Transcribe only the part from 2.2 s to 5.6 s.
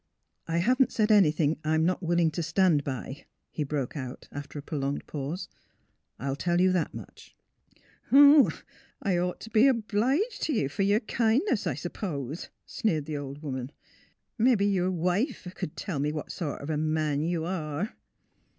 to stand by, ''he broke out, after a prolonged pause.